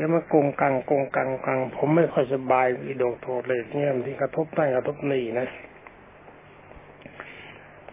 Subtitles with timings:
[0.00, 5.48] สียงมันกงกังกงกังกัง ผมไม่ค่อยสบายอีดอกโทษเลยเนี่ยที่กระทบนั่นกระทบนี่นะ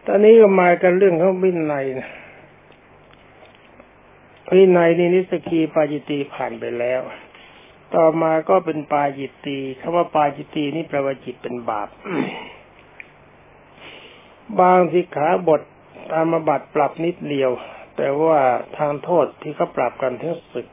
[0.05, 2.09] ตอนนี้ก็มากันเรื่องของวินัยนะ
[4.55, 7.01] วินัยนี่นิสกีปาจิตีผ่านไปแล้ว
[7.95, 11.89] ต่อมาก็เป็นปาจิตีคำว่าปาจิตีนี่แปลว่าจิตเป็นบาป
[14.59, 15.61] บางสิกขาบท
[16.11, 17.51] ตามบัตรปรับนิดเดียว
[17.97, 18.39] แต่ว่า
[18.77, 20.67] ทางโทษที่เขาปรับกันทั้งศึก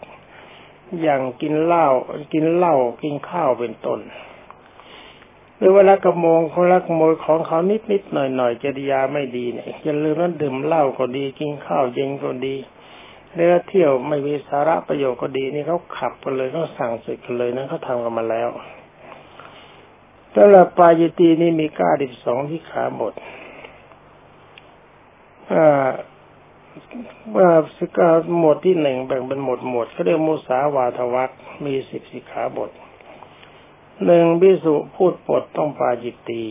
[1.01, 1.87] อย่างกินเหล้า
[2.33, 4.01] กินเหล้ากินข้าวเป็นต้น
[5.59, 12.55] หรือว่าลักขโมงของลักขโมยของเขานิดนิดหน่อยหน่อยจริยาไม่ดีเนี่ยอย่าลืมนั้นดื่มเหล้าก็ดีกินข้าวเย็นก็ดี
[13.35, 18.49] เรือเที่ยวไม่มีสาระประโยชน์ก็ดีนี่เขาขับกันเลยเขาสั่งศึกกันเลยนะเขาทำกันมาแล้ว
[20.35, 23.15] สำหรับปาจิตีนี่มีก้าดิบสองที่ขาบท
[27.37, 31.31] ว่าสิกาหมวดที่หนึ่งแบ่งเป็นหมวดหมวดเขาเรียกมุสาวาทวัก
[31.65, 32.71] มีสิบสิกขาบท
[34.07, 36.45] หนึ่งพิสุพูดปดต้องปาจิตตี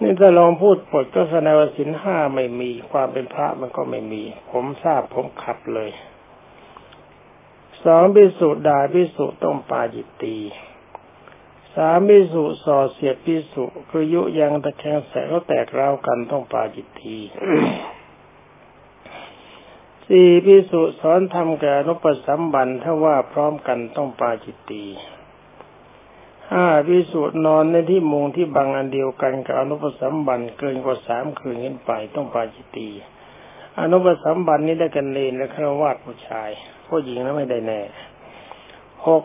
[0.00, 5.90] นี่ถ้าลองพูดปดก็แสดงว่าสินห้าไม่มีความเป็นพระมันก็ไม่มี ผมทราบผมขับเลย
[7.84, 10.36] สองพิสุด่าพิสุต้องปาจิตตี
[11.74, 17.16] สามพิสุส่อเสียดพิสุคือยุยังตะแคงแสก็แตกราวกันต้องปาจิตตี
[20.12, 24.84] สี่พิสุสอนทำแก่นุปสัมบันถ้าว่าพร้อมกันต้องปาจิตตี
[26.52, 32.88] ห้าพิสุนอนในที่มุงที่บางอันเดียวกันกับอนุปสัมบันเกินกว่าสามคืนขึ้นไปต้องปาจิตตี
[33.80, 36.50] อนุปสัมบันนี้ได้กันเลนและครวาดผู้ชาย
[36.86, 37.80] ผู้หญิงนั้นไม่ได้แน่
[39.06, 39.22] หก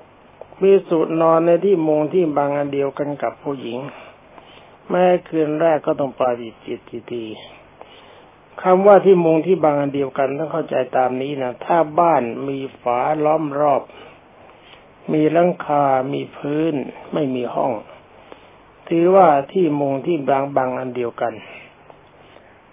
[0.60, 3.80] พิสุนอนในที่มุงที่บางอันเดียวกันกับผู้หญิง
[4.90, 7.26] แม้คืนแรกก็ต้องปาจิตจิตตี
[8.62, 13.82] คำว่าที่มุงที่บางอันเดียวกันต้องเข้าใจตามนี้นะถ้าบ้านมีฝาล้อมรอบ
[15.14, 16.74] มีหลังคา มีพื้น
[17.14, 17.72] ไม่มีห้อง
[18.90, 21.34] ถือว่าที่มุงที่บางบางอันเดียวกัน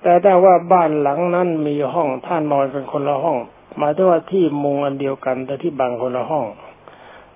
[0.02, 3.38] แต่ถ้าว่าบ้านหลังนั้นมีห้องท่านนอนเป็นคนละห้อง
[3.78, 6.46] หมายถึงว่าที่มุงอันเดียวกัน แต่ที่บางคนละห้อง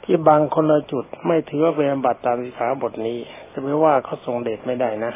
[0.04, 3.19] ที่บางคนละจุดไม่ถือว่าเป็นบัตรตามสิขาบทนี้
[3.52, 5.12] จะไม่ว่าเขาทรงเดชไม่ได้นะ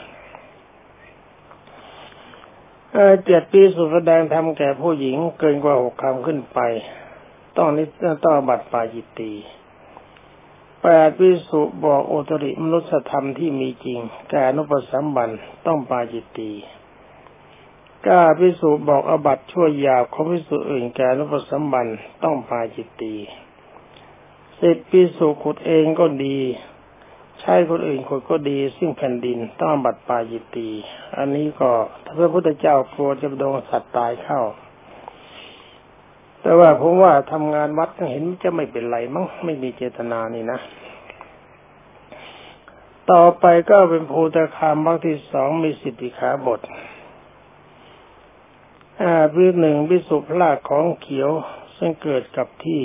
[3.25, 6.59] เจ็ดปีสุดแสดงทำแก่ผู้หญิงเกินกว่าหกคำขึ้นไป
[7.57, 7.85] ต้องนิ
[8.25, 9.33] ต้องบัตรปาจิตตี
[10.83, 14.01] แปดวิสุบอกโอตริมนุสธรรมที่มีจริง
[14.31, 15.31] แก่นุปสัมบัน
[15.67, 16.51] ต้องปาจิตตี
[18.07, 21.87] ก้าพิสุบอกอบัตช่วยยาของพิสุอื่นแก่นุปสัมบัน
[22.23, 23.15] ต้องปาจิตตี
[24.61, 26.39] สิบพิสุขุดเองก็ดี
[27.41, 30.69] ใช้คนอื่นคนก็ดี ซึ่งแผ่นดินต้องบัตรปายิตี
[31.19, 31.71] อันนี้ก็
[32.05, 34.41] ถ้าพระพุทธเจ้ากลัวจะโดนสัตว์ตายเข้า
[36.43, 40.59] แต่ว่าผมว่าทำงานวัดเห็นจะไม่เป็นไรมั้งไม่มีเจตนานี่นะ
[43.11, 46.61] ต่อไปก็เป็นภูตคามบางที่สองมีสิทธิขาบท
[49.03, 51.31] อ่าพิหนึ่งพิสุพลาของเขียว
[51.77, 52.83] ซึ่งเกิดกับที่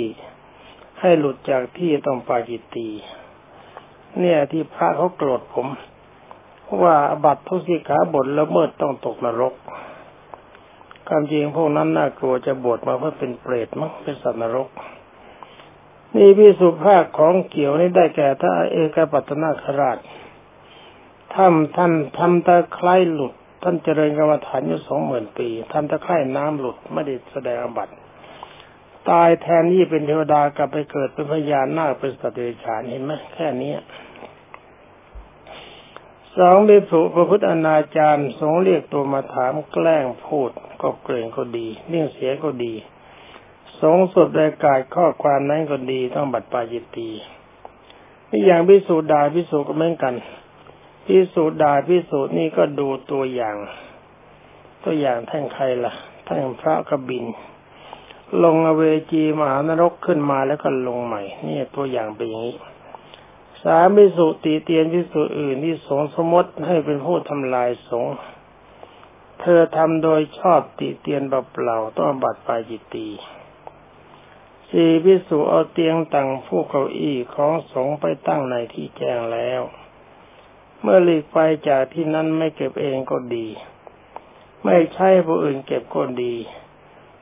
[1.00, 2.88] ให้หลุดจากที่ต้องปาจิตตี
[4.20, 5.66] เนี่ยที่พระเขาโกรธผม
[6.82, 9.54] ว่าบัตรทุสิขาบทละเมิดต้องตกนรก
[11.08, 14.68] ความจริงพวกนั้นน่ากลัวจะบวชมาเพื่อเป็นเปรตมั้งเป็นสัตว์นรก
[16.16, 19.98] นี่พิสุภาคของเกี่ยวนี่ได้แก่ถ้าเอกปัตนาคราช
[21.34, 23.32] ท่านท่านทำตะไคร้หลุด
[23.62, 27.88] ท่านเจริญกรรมฐานอยู่สองหมื่นปีทำตะไคร้น้ำหลุดไม่ได้แสดงอบัต
[29.10, 33.72] ตายแทนที่เป็นเทวดากลับไปเกิดเป็นพญานาคเป็นสัตว์เดรัจฉานเห็นไหมแค่นี้
[36.38, 40.50] สองมีสุพระพุทธอนาจารย์สงเรียกตัวมาถามแกล้งพูด
[40.82, 42.74] ก็เกรงก็ดีเลี่ยงเสียก็ดี
[43.80, 47.10] สงสุดรายกาศข้อความนั้นก็ดีต้องบัตรปาจิตตี
[48.30, 50.14] นี่อย่างพิสูจน์ดาพิสูจน์ก็เหมือนกัน
[51.06, 53.56] พิสูจน์ดาพิสูจน์นี่ก็ดูตัวอย่าง
[54.84, 55.92] ตัวอย่างท่านใครล่ะ
[56.26, 57.24] ท่านพระกบิน
[58.44, 62.56] ลงอเวจีมหานรกขึ้นมาแล้วก็ลงใหม่นี่ตัวอย่างเป็นอย่างนี้
[63.62, 68.06] สามพิสุตีเตียนพิสุอื่นที่สงสมมติให้เป็นผู้ทำลายสง
[69.40, 73.08] เธอทำโดยชอบติเตียนเปล่าต้องบัตรปาจิตตี
[74.70, 79.62] สี่พิสุเอาเตียงตั้งผู้เก้าอี้ของสงไปตั้งในที่แจ้งแล้ว
[80.80, 81.38] เมื่อหลีกไป
[81.68, 83.46] จากที่นั้นไม่เก็บเองก็ดี
[84.64, 86.34] ไม่ใช่ผู้อื่นเก็บก็ดี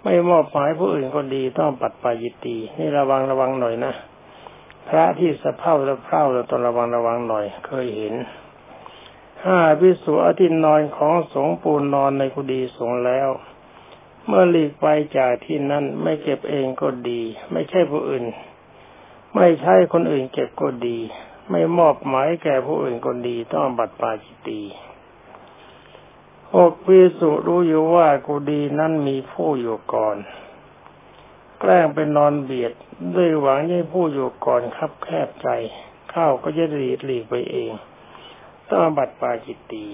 [0.03, 3.93] ไม่มอบหมายผู้อื่นก็ดีต้องปัดปายิตีนี่ระวังระวังหน่อยนะ
[4.89, 8.15] พระที่สะเพร่าสะเพร่าเราต้องระวังระวังหน่อย เคยเห็น
[9.45, 13.29] ห้าพิสุอาทินนอนของสงปูนนอนในกุฏิสงแล้ว
[14.27, 17.21] เมื่อหลีกไปจากที่นั้นไม่เก็บเองก็ดี
[17.53, 18.25] ไม่ใช่ผู้อื่น
[19.35, 20.99] ไม่ใช่คนอื่นเก็บก็ดี
[21.51, 24.61] ไม่มอบหมายแก่ผู้อื่นก็ดีต้องบัตรปาจิตี
[26.53, 30.17] ตีหกพิสุรู้อยู่ว่ากูดีนั้นมีผู้อยู่ก่อน
[31.61, 32.73] แกล้งไปนอนเบียด
[33.15, 35.49] ด้วยหวังให้ผู้อยู่ก่อนคับแคบใจ
[36.11, 37.71] เข้าก็จะหลีกหลีกไปเอง
[38.71, 39.85] ต้องบัตรปาจิตตี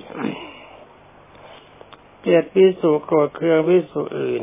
[2.20, 4.42] เกียรติพิสุโกรธเคืองพิสุอื่น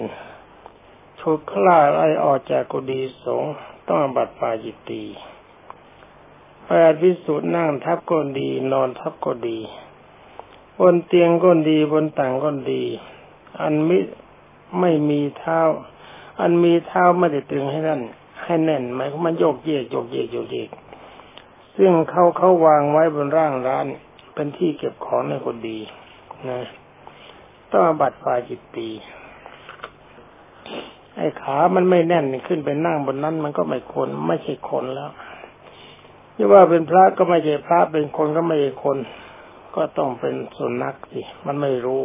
[1.20, 3.54] ถูกคล่าไล่ออกจากกุฏิสงฆ์
[3.90, 5.04] ต้องบัตรปาจิตตี
[6.66, 9.60] แปดพิสุนั่งทับก็ดี นอนทับก็ดี
[10.80, 12.83] บนเตียงก็ดีบนต่างก็ดี
[13.62, 14.00] อันมิ
[14.80, 15.60] ไม่มีเท้า
[16.39, 18.01] อันมีเท้าไม่ได้ตึงให้นั่น
[18.44, 20.69] ให้แน่นหมายมันโยกเยกโยกเยกโยกเยก
[21.77, 23.86] ซึ่งเขาเขาวางไว้บนร่างร้าน
[24.33, 25.80] เป็นที่เก็บของในคนดี
[26.50, 26.60] นะ
[27.71, 28.89] ต้องบัตรปาจิตตี
[31.18, 35.12] ไอ้ขามันไม่แน่นขึ้นไปนั่งบนนั้น มันก็ไม่คนไม่ใช่คนแล้ว
[36.36, 38.98] ที่ว่าเป็นพระก็ไม่ใช่พระเป็นคนก็ไม่ใช่คน
[39.75, 42.01] ก็ต้องเป็นสุนัขสิมันไม่รู้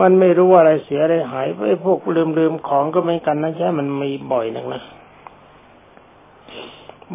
[0.00, 4.82] มันไม่รู้ว่าอะไรเสียอะไรหายไอ้พวกลืมลืมของก็ไม่กันนะแค่มันมีบ่อยนักนะ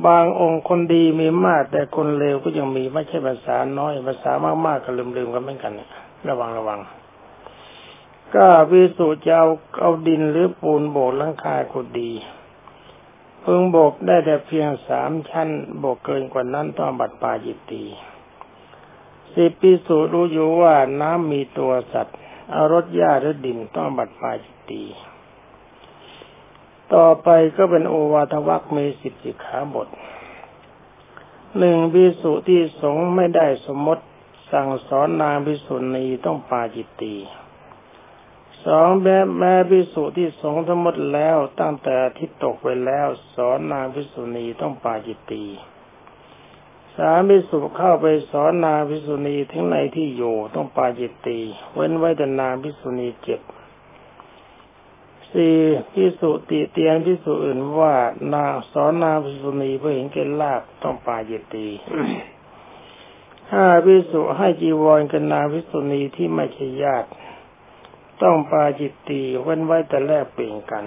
[0.06, 4.32] บางองค์คนดีมีมาก แต่คนเลวก็ยังมีไม่ใช่ภาษาน้อยภาษา
[4.66, 5.90] มากๆก็ลืมลืมกันเหมือนกันเนี่ย
[6.28, 6.80] ระวังระวัง
[8.36, 9.48] ก็วิสุจะเอา
[9.82, 12.12] เอาดินหรือปูนโบกหลังคาก็ดี
[13.42, 15.50] เพิ่งโบกได้แต่เพียงสามชั้น
[15.80, 17.84] โบกเกินกว่านั้นต้องบัดปาจิตตี
[19.34, 22.18] สิปิสูรู้อยู่ว่าน้ำมีตัวสัตว์
[22.54, 24.84] อารถหญ้าหรือดินต้องบัดปาจิตตี
[26.94, 29.88] ต่อไปก็เป็นโอวาทวักมีสิบสิขาบท
[31.58, 34.04] หนึ่งพิสุที่สงไม่ได้สมมติ
[34.52, 37.16] สั่งสอนนางพิสุณีต้องปาจิตตี
[38.66, 45.46] สองแม้แม้พิสุที่สงสมมติแล้วตั้งแต่ที่ตกไปแล้ว สอนนางพิสุณีต้องปาจิตตี
[47.00, 51.40] สามิสุเข้าไปสอนนางพิสุณีทั้งในที่อยู่ต้องปาจิตตี
[51.74, 53.42] เว้นไว้แต่นางพิสุณีเจ็บ
[55.32, 55.58] สี่
[55.94, 57.94] พิสุติเตียงพิสุอื่นว่า
[58.34, 61.68] นางสอนนางพิสุณีเพื่อเห็นเกลาบต้องปาจิตตี
[63.54, 67.10] ห้าพิสุให้จีวรกันนางพิสุณีที่ไม่ใช่ญาติ
[68.22, 70.86] ต้องปาจิตตีเว้นไว้แต่แลกเปลี่ยนกัน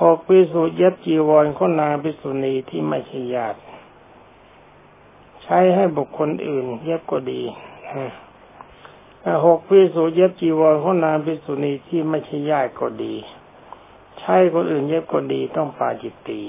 [0.00, 3.58] หกพิสุยัดจีวรคนนางพิสุณีที่ไม่ใช่ญาติ
[5.44, 7.42] ใช้ให้บุคคลอื่น เย็บก็ดี
[9.46, 13.14] หกพิสูจเย็บจีวรของนางพิสุณีที่ไม่ใช่ญาติก็ดี
[14.20, 16.40] ใช้คนอื่นเย็บก็ดีต้องปาจิตตี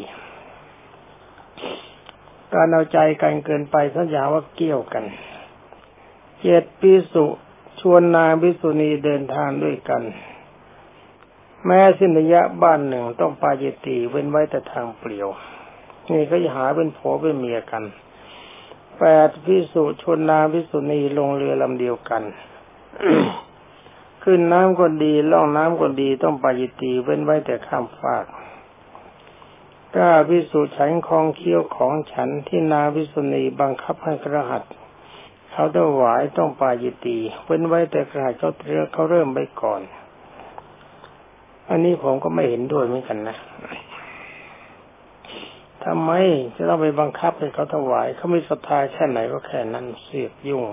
[2.54, 5.06] การเอาใจกันเกินไปสัญญาว่าเกี่ยวกัน
[6.42, 7.26] เจ็ดพิสุ
[7.80, 10.04] ชวนนางพิสุณีเดินทางด้วยกัน
[11.66, 15.28] แม้สินะยะบ้านหนึ่งต้องปาจิตตีเว้นไว้แต่ทางเปลี่ยว
[16.12, 17.84] นี่ก็จะหาเป็นผัวเป็นเมียกัน
[19.00, 22.24] แปดพิสุชนนาพิสุณีลงเรือลำเดียวกัน
[24.24, 28.26] ขึ้นน้ำก็ดีล่องน้ำก็ดีต้องปายิตีเว้นไว้แต่ข้ามฟาก
[29.96, 34.64] ก้าพิสุฉันคองเคี้ยวของฉันที่นาพิสุณีบังคับให้กระหัต
[35.52, 39.82] เขาถวายต้องปายิตีเว้นไว้แต่กระหัตเขาเรือเขาเริ่มไปก่อน
[41.70, 43.38] อันนี้ผมก็ไม่เห็นด้วยเหมือนกันนะ
[45.86, 46.12] ทำไม
[46.56, 50.66] จะต้องไปบังคับให้เขาถวาย เขาไม่ศรัทธาแค่ไหนก็แค่นั้นเสียบยุ่ง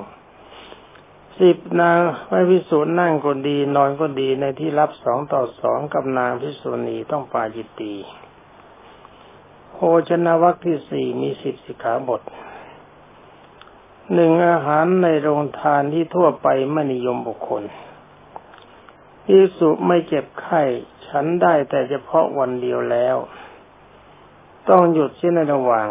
[1.41, 7.95] สิบนางไม่พิสูจน์นั่งก็ดี นอนก็ดีในที่รับสองต่อสองกับนางพิสูจนีต้องปาจิตตี
[9.73, 9.79] โภ
[10.09, 12.23] ชนาวัคที่สี่มีสิบสิขาบท
[14.15, 17.63] หนึ่งอาหารในโรงทานที่ทั่วไปไม่นิยมบุคคล
[19.25, 20.63] พิสุไม่เจ็บไข้
[21.07, 23.17] ฉันได้แต่เฉพาะวันเดียวแล้ว
[24.71, 25.89] ต้องหยุดเสียในระหว่าง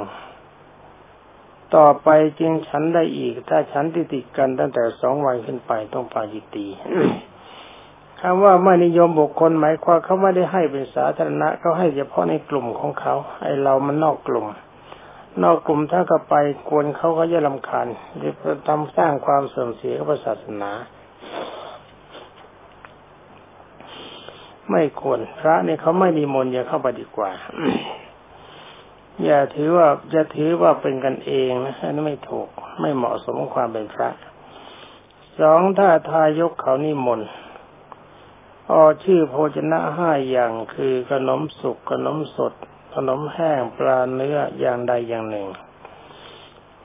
[1.75, 2.09] ต่อไป
[2.39, 6.67] จึงฉันได้อีก ถ้าฉันติดติดกันตั้งแต่สองวันขึ้นไปต้องปาจิตตี
[8.21, 14.45] คำว่าไม่นิยมบุคคลหมายความเขาไม่ได้ให้เป็นสาธารณะเขาให้เฉพาะในกลุ่มของเขา ไอเรามันนอกกลุ่ม
[15.43, 16.35] นอกกลุ่มถ้าก็ไป
[16.69, 17.87] กวนเขาเขาจะลำคาญ
[18.23, 18.29] จะ
[18.67, 20.71] ทำสร้างความเสื่อมเสียกับศาสนา
[24.71, 27.31] ไม่ควรพระเนี่ยเขาไม่นิมนต์อย่าเข้าไปดีกว่า
[29.25, 32.47] อย่าถือว่าจะถือว่าเป็นกันเองนะอันนี้ไม่ถูก
[32.81, 34.09] ไม่เหมาะสมความเป็นพระ
[35.39, 37.29] สองถ้าทายกเขานิมนต์
[38.71, 42.53] ออชื่อโภชนะห้าอย่างคือขนมสุกขนมสด
[42.95, 45.47] ขนมแห้งปลาเนื้ออย่างใดอย่างหนึ่ง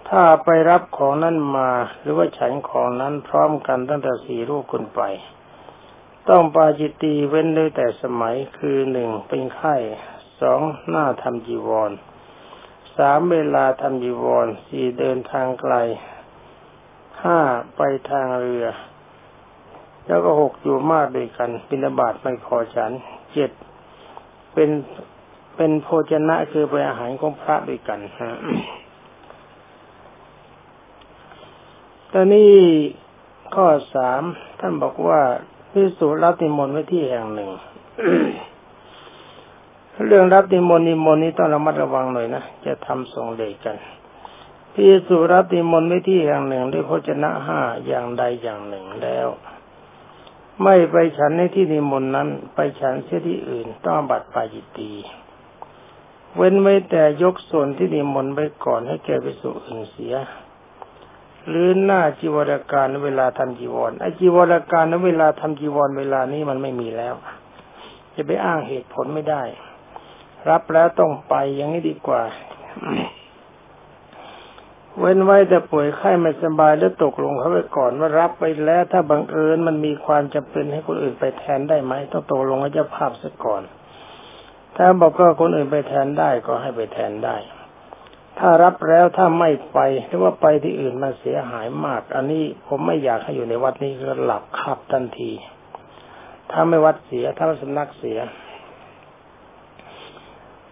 [0.09, 5.00] ถ้าไปรับของนั้นมาหรือว่าฉันของนั้นพร้อมกันตั้งแต่สี่รูปขึ้นไป
[6.28, 9.76] ต้องปาจิตตีเว้นเลยแต่สมัยคือหนึ่งเป็นไข้
[10.40, 11.90] สองหน้าทำจีวร
[12.98, 15.74] สามเวลาทำจีวรสี่เดินทางไกล
[17.22, 17.38] ห้า
[17.76, 18.66] ไปทางเรือ
[20.06, 22.90] แล้วก็หกอยู่มากด้วยกันบินาบาตไม่พอฉัน
[23.32, 23.50] เจ็ด
[24.54, 24.70] เป็น
[25.56, 28.32] เป็นโภชนะคือเป็นอาหารของพระด้วยกันฮะ
[32.12, 32.54] ตอนนี้
[33.54, 34.22] ข้อสาม
[34.60, 35.20] ท่านบอกว่า
[35.72, 37.50] พิสูจรับนิมนต์ไว้ที่แห่งหนึ่ง
[40.04, 43.76] เรื่องรับนิมนต์นิมนต์นี้ต้องระมัดระวังหน่อยนะ จะทำส่งเดชกัน
[44.72, 49.28] พิสูจรับนิมนต์ไว้ที่แห่งหนึ่งด้วยโภชนะห้าอย่างใดอย่างหนึ่งแล้ว
[50.62, 54.92] ไม่ไปฉันในที่นิมนต์นั้น ไปฉันเสียที่อื่นต้องบัตรปาจิตี
[56.36, 60.14] เว้นไว้แต่ยกส่วนที่นิมนต์ไปก่อนให้แก่ไปสู่อื่นเสีย
[61.48, 67.14] หรือหน้าจีวรการเวลาทำจีวรไอจีวรการนเวลาทำจีวรเวลานี้มันไม่มีแล้ว
[68.14, 69.42] จะไปอ้างเหตุผลไม่ได้
[70.50, 72.22] รับแล้วต้องไปอย่างนี้ดีกว่า
[74.98, 83.62] เว้นไว้แต่ป่วยไข้ไม่สบายแล้วตกลงเขาไปก่อนว่ารับไปแล้ว ถ้าบังเอิญมันมีความจำเป็นให้คนอื่นไปแทนได้ไหมต้องตกลงกับเจ้าภาพซะก่อน
[84.74, 87.36] ถ้าบอกว่าคนอื่นไปแทนได้ก็ให้ไปแทนได้
[88.38, 95.32] ถ้ารับแล้วถ้าไม่ไปหรือว่าไปที่อื่นมันเสียหายมาก อันนี้ผมไม่อยากให้อยู่ในวัดนี้ก็หลับขับทันที
[96.50, 98.18] ถ้าไม่วัดเสียถ้าสำนักเสีย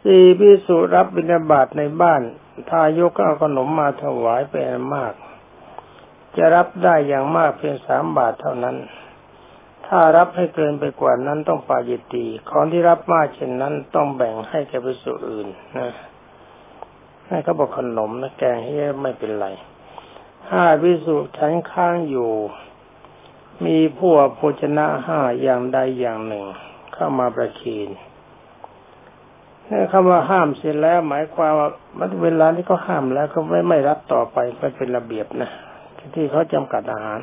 [0.04, 2.22] สี่พิสุรับบิณฑบาตในบ้าน
[2.70, 5.14] ถ้ายกเอาขนมมาถวายเป็นมาก
[6.36, 8.76] จะรับได้อย่างมากเพียงสามบาทเท่านั้น
[9.86, 15.92] ถ้ารับให้เกินไปกว่านั้นต้องปาจิตตีของที่รับมากเช่นนั้นต้องแบ่งให้แก่พิสุอื่นนะ
[17.28, 19.46] ให้เขาบอกขนมนะแกงให้ไม่เป็นไร
[20.50, 22.32] ห้าวิสุฉันข้างอยู่
[23.66, 26.44] มีผู้โภชนะห้าอย่างใดอย่างหนึ่ง
[26.92, 27.88] เข้ามาประคีน
[29.92, 31.68] คำว่าห้ามเสร็จแล้ว หมายความว่า
[31.98, 35.50] มันเวลาที่เขาห้ามแล้วก็ไม่ไม่รับต่อไปมันเป็นระเบียบนะ
[36.14, 37.20] ที่เขาจำกัดอาหาร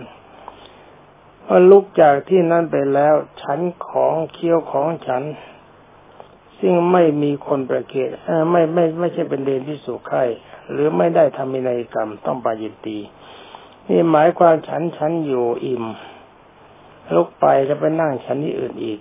[1.46, 5.24] พอลุกจากที่นั่นไปแล้วฉันของเคี้ยวของฉัน
[6.60, 8.10] ซึ่งไม่มีคนประเกต
[8.52, 10.24] ไม่ไม่ไม่ใช่เป็นเดนที่สุขไข่
[10.72, 12.98] หรือไม่ได้ทำมินัยกรรมต้องปายิตี
[13.90, 15.86] นี่หมายความฉันฉันอยู่อิ่ม
[17.16, 19.00] ลุกไปแล้วไปนั่งฉันที่อื่นอีก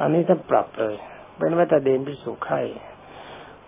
[0.00, 0.96] อันนี้ถ้าปรับเลย
[1.42, 2.60] เป็นว่าแต่เดนพิสุขไข่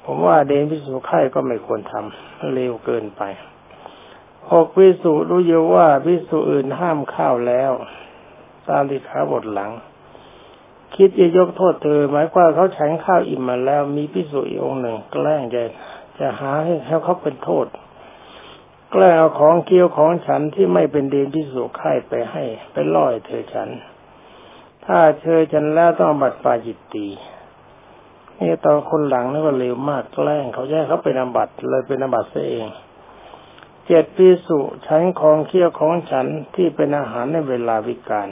[0.05, 3.23] ผมว่าเดนพิสุขไข่ก็ไม่ควรทำเร็วเกินไป
[4.51, 7.73] หกพิสุรู้เยอะว่าพิสุอื่นห้ามข้าวแล้ว
[8.69, 9.71] ตามที่ขาบทหลัง
[10.95, 15.63] คิดจะยกโทษเธอ หมายความเขาฉันข้าวอิ่มมาแล้ว มีพิสุอีกองหนึ่ง แกล้งจะ
[16.19, 17.67] จะหาให้เขาเขาเป็นโทษ
[18.93, 23.69] แกล้งเอาของเคี้ยวของฉันที่ไม่เป็นเดนพิสุไข่ไปให้ ไปล่อยเธอฉัน
[24.85, 27.09] ถ้าเธอฉันแล้วต้องบัตรปาจิตตี
[28.41, 32.67] นี่ตอนคนหลังนี่ก็เร็วมากแกล้งเขาแย่เขาเป็นอบัตเลยเป็นอบัตซะเอง
[33.87, 38.29] เจ็ดพิสุฉันของเคี้ยวของฉันที่เป็นอาหารในเวลาวิการ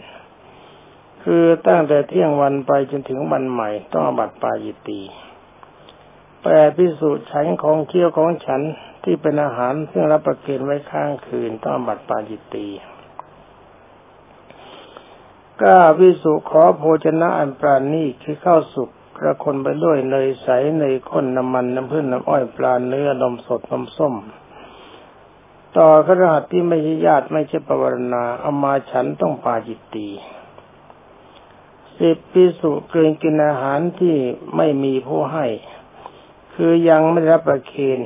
[1.23, 5.01] คือตั้งแต่เที่ยงวันไปจนถึงวันใหม่ ต้องบัตรปายิตี
[6.43, 8.61] แปดพิสูจน์ฉันของเคี้ยวของฉัน
[9.05, 12.69] ที่เป็นอาหารซึ่งรับประเคนไว้ข้างคืนต้องบัตรปาจิตตี
[15.63, 18.91] ก้าพิสุขอโภชนะอันปราณีคือข้าวสุก
[19.23, 20.49] กระคนไปด้วยเนยใส
[20.79, 24.15] เนยข้นน้ำมันน้ำพึ่งน้ำอ้อยปลาเนื้อนมสดนมส้ม
[25.77, 30.09] ต่อขรหัสที่ไม่ใช่ญาติไม่ใช่ปวารณาเอามาฉันต้องปาจิตตี
[31.99, 34.17] สิบพิสุเกินกินอาหารที่
[34.57, 35.47] ไม่มีผู้ให้
[36.55, 38.01] คือยังไม่รับประเคน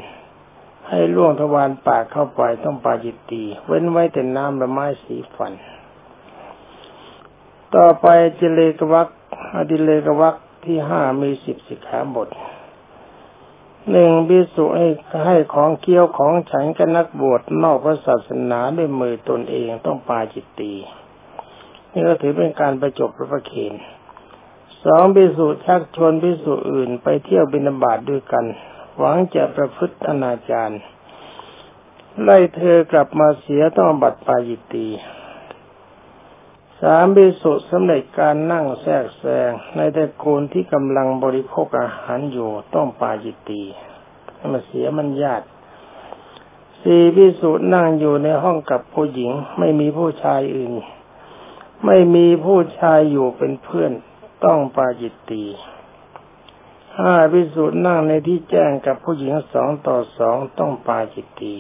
[0.89, 5.53] ให้ล่วงทวารปากเข้าไปต้องปาจิตตีเว้นไว้แต่น้ำละไม้สีฟัน
[7.75, 8.07] ต่อไป
[8.39, 9.09] จิเลกวัก
[9.55, 12.29] อดิเลกวัก ที่ห้ามีสิบสิกขาบท
[13.91, 14.89] หนึ่งพิสุให้
[15.25, 20.73] ให้ของเกี้ยวของฉันกับนักบวชนอกพระศาสนาด้วยมือตนเองต้องปาจิตตี
[21.93, 23.75] นี่ก็ถือเป็นการประจบพระประเคน
[24.85, 28.45] สองพิสูจน์ชักชวนพิสูจน์อื่นไปเที่ยวบินาบาตด้วยกัน
[28.99, 30.75] หวังจะประพฤติอนาจาร
[32.23, 34.87] ไล่เธอกลับมาเสียต้องบัตรปายิตตี
[36.83, 43.63] สามพิสุสำเร็จการนั่งแทรกแซงในแต่โกนที่กำลังบริโภคอาหารอยู่ต้องปาจิตตี
[44.53, 45.47] มาเสียมันญาติ
[46.83, 50.73] สี่พิสุนั่งอยู่ในห้องกับผู้หญิง ไม่มีผู้ชายอื่น
[51.85, 53.93] ไม่มีผู้ชายอยู่เป็นเพื่อน
[54.45, 55.45] ต้องปาจิตตี
[56.99, 61.55] ห้าพิสูจน์นั่งในที่แจ้งกับผู้หญิงสองต่อสองต้องปาจิตตี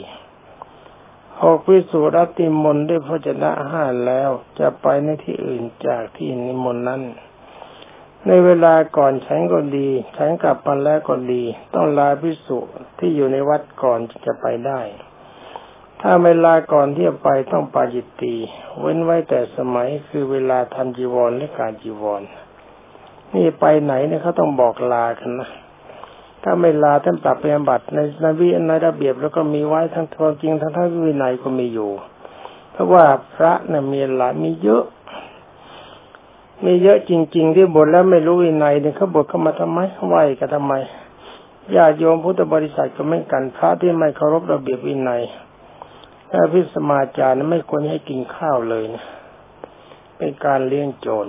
[1.42, 7.02] หกพิสูจน์รับติมนด้วยพระชนะห้าแล้วจะไปในที่อื่นจากที่นิมนต์นั้น
[8.26, 11.42] ในเวลาก่อนฉันก็ดีฉันกลับมาแล้วก็ดี
[11.74, 12.58] ต้องลาพิสุ
[12.98, 14.80] ที่อยู่ในวัดก่อนจะไปได้
[16.00, 18.34] ถ้าเวลาก่อนที่จะไปต้องปาจิตตี
[18.80, 22.22] เว้นไว้แต่สมัยคือเวลาทำจีวรและการจีวร
[23.34, 25.50] นี่ไปไหนเนี่ยเขาต้องบอกลากันนะ
[26.48, 31.90] ถ้าไม่ลาท่านปรับเป็นบัตรในนวิในระเบียบแล้วก็มีไว้ทั้งทวงจริงทั้งทั้งวินัยก็มีอยู่
[32.72, 34.84] เพราะว่าพระเนี่ยมีหลายมีเยอะ
[36.64, 40.74] มีเยอะจริง ๆ ที่บทแล้วไม่รู้วินัยเนี่ยเขาบทเข้ามาทำไมไหวกันทำไม
[41.74, 45.22] ญาติโยมพุทธบริษัทก็ไม่กันพระที่ไม่เคารพระเบียบวินัย
[46.30, 49.04] ถ้าพิสมาจารย์ไม่ควรให้กินข้าวเลยนะ
[50.16, 51.26] เป็นการเลี้ยงโจร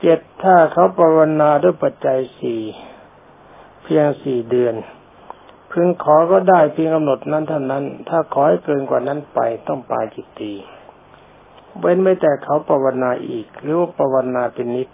[0.00, 2.62] เจ็ดถ้าเขาภาวนาด้วยปัจจัยสี่
[3.92, 4.74] พียงสี่เดือน
[5.72, 10.52] พึงขอก็ได้เพียงกำหนดนั้นเท่านั้น ถ้าขอให้เกินกว่านั้นไปต้องปาจิตตี
[11.78, 14.88] เว้นไม่แต่เขาภาวนาอีก หรือว่าภาวนาเป็นนิด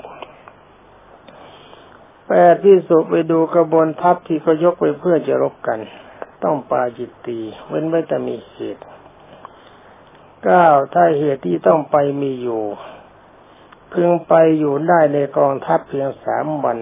[2.27, 5.79] แปดที่สุไปดูกระบวนทัพที่เขายกไปเพื่อจะรบกัน
[6.45, 7.39] ต้องปาจิตตี
[7.69, 8.83] เว้นไม่แต่มีเหตุ
[10.45, 12.63] เก้าถ้าเหตุที่ต้องไปมีอยู่
[13.93, 16.79] พึงไปอยู่ได้ในกองทัพเพียงสามวัน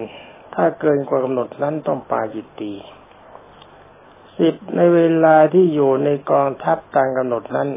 [0.55, 2.73] ถ้าเกินกว่ากำหนดนั้นต้องปาจิตตี
[4.39, 7.69] สิบในเวลาที่อยู่ในกองทัพตามกำหนดนั้น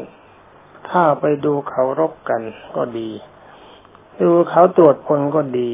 [0.89, 2.41] ถ้าไปดูเขารบกัน
[2.75, 3.09] ก็ดี
[4.21, 5.69] ดูเขาตรวจพลก็ดี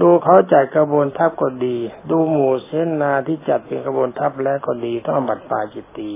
[0.00, 1.76] ดูเขาจัดกระบวนทัพก็ดี
[2.10, 2.70] ดูหมู่เส
[3.02, 6.10] นาที่จัดเป็นกระบวนทัพแล้วก็ดีต้องบัตรปาจิตตี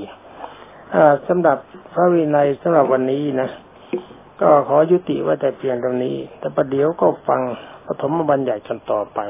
[1.26, 1.58] สำหรับ
[1.92, 3.48] พระวินัยสำหรับวันนี้นะ
[4.40, 7.42] ก็ขอยุติว่าแต่เพียงตรงนี้ แต่ประเดี๋ยวก็ฟัง
[7.86, 9.20] ปฐมบัญญัติกันต่อไป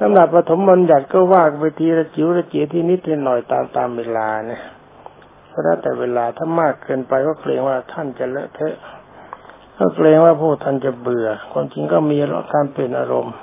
[0.00, 4.60] สำหรับปฐมบัญญัติก็ว่าไปทีละจิ๋วละเจียที่นิดหน่อยตามตามเวลานะ
[5.48, 8.76] เพราะแต่เวลาถ้ามากเกินไปก็เกรงว่าท่านจะเลอะเทอะ
[9.78, 12.18] ก็เกรงว่าผู้ท่านจะเบื่อความจริงก็มี
[12.52, 13.34] การเปลี่ยนอารมณ์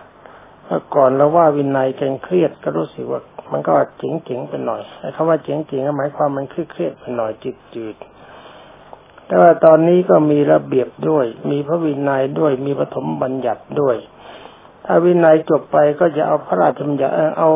[0.66, 7.32] เมื่อก่อนเราว่าวินัยแกงเครียดก็รู้สึกว่ามันก็เจ๋งๆไปหน่อยไอ้คำว่าเจ๋งๆก็หมายความมันเครียดๆไปหน่อย
[7.76, 8.17] จืดๆ
[9.28, 13.96] แต่ว่าตอนนี้ก็มีระเบียบด้วย มีพระวินัยด้วย มีปฐมบัญญัติด้วย
[14.86, 17.50] ถ้าวินัยจบไปก็จะเอาพระราชบัญญัติเอา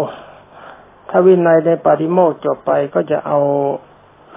[1.09, 3.39] ถ้าวินัยในปาฏิโมกจบไปก็จะเอา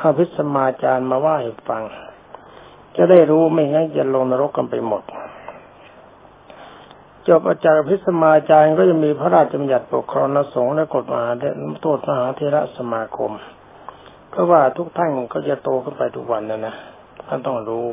[0.01, 1.83] อาภิสมาจารย์มาว่าให้ฟัง
[2.97, 5.03] จะได้รู้ไม่งั้นจะลงนรกกันไปหมด
[7.29, 13.33] จบอาจารย์พิสมาจารย์ก็จะมีพระราชบัญญัติปกครองนสงฆ์และกฎหมายและโทษมหาเทระสมาคม
[14.31, 16.75] เพราะว่าทุกท่านก็จะโตขึ้นไปทุกวันนะนะ
[17.27, 17.87] ท่านต้องรู้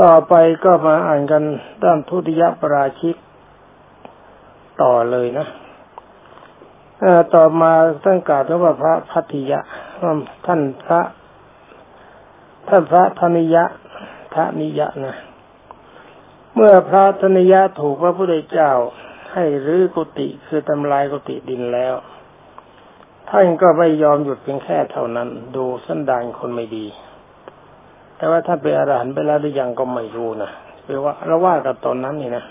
[0.00, 1.42] ต่อไปก็มาอ่านกัน
[1.84, 3.16] ด้านทุติยปราชิก
[4.82, 5.46] ต่อเลยนะ
[7.34, 7.72] ต่อมา
[8.04, 9.60] ตั้งกาศว่าพระพัทธิยะ
[10.46, 11.00] ท่านพระ
[12.68, 13.64] ท่านพระธนิยะ
[14.34, 15.16] ทนิยะนะ
[16.54, 18.72] เมื่อพระธนิยะถูกพระพุทธเจ้า
[19.32, 21.94] ให้รื้อกุฏิคือทำลายกุฏิดินแล้ว
[23.30, 26.86] ท่านก็ไม่ยอมหยุดเพียงแค่เท่านั้น ดูสันดานคนไม่ดี
[28.16, 30.50] แต่ว่าถ้าเป็นอรหันต์ไปแล้วหรือยังก็ไม่รู้นะ
[30.84, 32.44] แปลว่าเราว่ากับตอนนั้นนี่นะ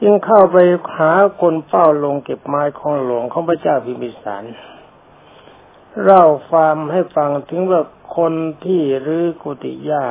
[0.00, 0.56] จึงเข้าไป
[0.98, 4.44] หาคนเฝ้าลงเก็บไม้ของหลวงของพระเจ้าพิมิสาร
[6.02, 7.80] เล่าฟามให้ฟังถึงว่า
[8.16, 8.32] คน
[8.64, 10.04] ที่รื้อกุฏิหญ้า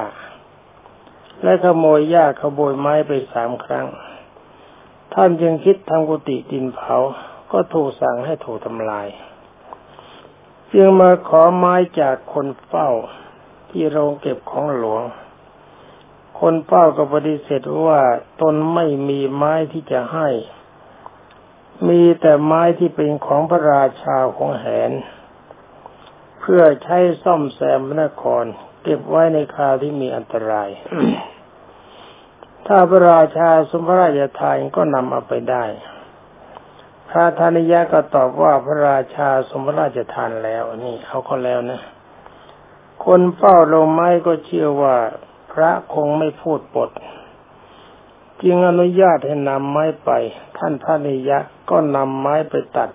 [1.43, 3.87] และขโมยหญ้าขโมยไม้ไปสามครั้ง
[5.13, 6.97] ท่านจึงคิดทำกุฏิดินเผา
[7.51, 9.07] ก็ถูกสั่งให้ถูกทำลาย
[10.73, 12.89] จึงมาขอไม้จากคนเฝ้า
[13.69, 15.03] ที่โรงเก็บของหลวง
[16.39, 18.01] คนเฝ้าก็ปฏิเสธว่า
[18.41, 20.29] ตนไม่มีไม้ที่จะให้
[21.89, 24.91] มีแต่ไม้ที่เป็นของพระราชาของแหน
[26.39, 28.45] เพื่อใช้ซ่อมแซมนคร
[28.83, 30.69] เก็บไว้ในคาที่มีอันตราย
[32.67, 35.65] ถ้าพระราชาสมพระราชทานก็นำเอาไปได้
[37.09, 41.81] พระธานิยะก็ตอบว่าพระราชาสมราชทานแล้วนี่เขาก็แล้วนะ
[43.05, 44.97] คนเฝ้าลงไม้ก็เชื่อว่า
[45.51, 46.89] พระคงไม่พูดปด
[48.41, 50.11] จึงอนุญาตให้นำไม้ไป
[50.57, 52.89] ท่านพระนิยะก็นำไม้ไปตัด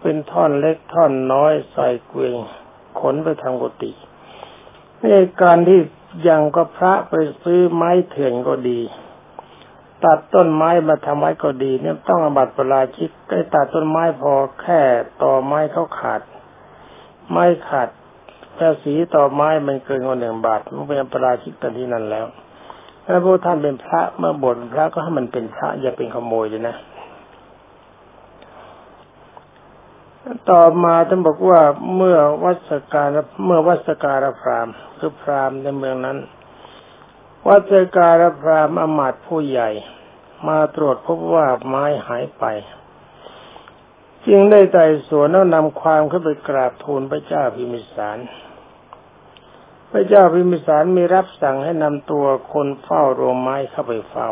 [0.00, 2.34] เป็นท่อนเล็กท่อนน้อยใส่เกวียง
[3.00, 3.92] ขนไปทางกุฏิ
[5.00, 5.04] ใน
[5.42, 5.80] การที่
[6.28, 8.80] ยังก็พระไปซื้อไม้เถื่อนก็ดี
[10.04, 14.80] ตัดต้นไม้มาทำไว้ก็ดี เนี่ยต้องอบัตรประราชิกได้ตัดต้นไม้พอแค่
[15.22, 16.20] ต่อไม้เขาขาด
[17.30, 17.88] ไม้ขาด
[18.58, 22.26] ภาษีต่อไม้มันเกินกว่าหนึ่งบาทมันเป็นประราชิกตันที่นั่นแล้ว
[23.04, 26.76] ถ้าพวกท่านเป็นพระเมื่อบวชพระก็ให้มันเป็นพระอย่าเป็นขโมยเลยนะ
[30.50, 31.60] ต่อมาท่านบอกว่า
[31.96, 33.08] เมื่อวัสการ
[33.44, 36.18] เมื่อวัสการพรามคือพรามในเมืองนั้น
[37.46, 39.70] วัดการพรามอมาตผู้ใหญ่
[40.48, 42.44] มาตรวจพบว่าไม้หายไป
[44.26, 48.18] จึงได้ไต่สวนแล้วนำความเข้าไปกราบทูลพระเจ้าพิมิสาร
[49.90, 54.28] พระเจ้าพิมิสารมีรับสั่งให้นำตัวคนเฝ้าโรงไม้เข้าไปเฝ้า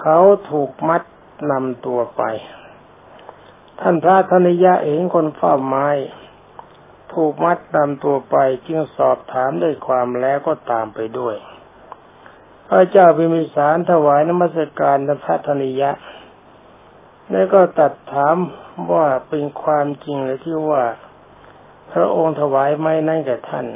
[0.00, 0.18] เขา
[0.50, 1.02] ถูกมัด
[1.50, 2.22] นำตัวไป
[3.80, 5.88] ท่านพระธนิยะเองคนเฝ้าไม้
[7.14, 11.36] ถูกมัดนำตัวไปจึงสอบถามด้วยความแล้วก็ตามไปด้วย
[12.68, 15.90] พระเจ้าพิมิสารถวายนมัสการพระธนิยะ
[17.30, 18.36] แล้วก็ตัดถาม
[18.92, 20.84] ว่าเป็นความจริงเลยที่ว่า
[21.92, 23.66] พระองค์ถวายไม้นั่นแก่ท่าน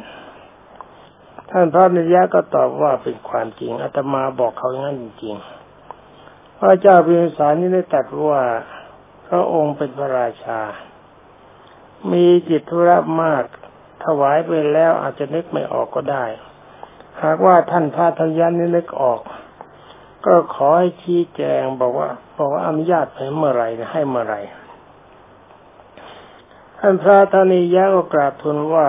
[1.50, 8.42] ท่านพระนิยะก็ตอบว่าเป็นความจริงอาตมาบอกเขาอย่างนั้นจริงๆพระเจ้าพิมิสารนี้ได้ตรัสว่า
[9.28, 10.60] พระองค์เป็นพระราชา
[12.12, 13.44] มีจิตธุระมาก
[14.04, 16.24] ถวายไปแล้วอาจจะนึกไม่ออกก็ได้
[17.22, 19.20] หากว่าท่านพระทัญญานี้นึกออก
[20.26, 24.36] ก็ขอให้ชี้แจงบอกว่าบอกว่าอนุญาตไปเมื่อไรให้เมื่อไร
[26.78, 28.86] ท่านพระธนิยะก็กราบทูลว่า